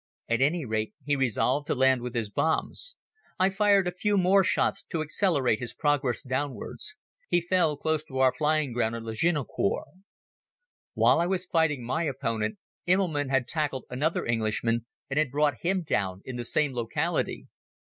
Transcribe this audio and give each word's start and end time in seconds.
At 0.27 0.41
any 0.41 0.65
rate 0.65 0.95
he 1.05 1.15
resolved 1.15 1.67
to 1.67 1.75
land 1.75 2.01
with 2.01 2.15
his 2.15 2.31
bombs. 2.31 2.95
I 3.39 3.51
fired 3.51 3.87
a 3.87 3.91
few 3.91 4.17
more 4.17 4.43
shots 4.43 4.81
to 4.85 5.03
accelerate 5.03 5.59
his 5.59 5.75
progress 5.75 6.23
downwards. 6.23 6.95
He 7.29 7.39
fell 7.39 7.77
close 7.77 8.03
to 8.05 8.17
our 8.17 8.33
flying 8.33 8.73
ground 8.73 8.95
at 8.95 9.03
Lagnicourt. 9.03 9.85
While 10.95 11.19
I 11.19 11.27
was 11.27 11.45
fighting 11.45 11.85
my 11.85 12.05
opponent, 12.05 12.57
Immelmann 12.87 13.29
had 13.29 13.47
tackled 13.47 13.85
another 13.91 14.25
Englishman 14.25 14.87
and 15.07 15.19
had 15.19 15.29
brought 15.29 15.61
him 15.61 15.83
down 15.83 16.23
in 16.25 16.35
the 16.35 16.45
same 16.45 16.73
locality. 16.73 17.45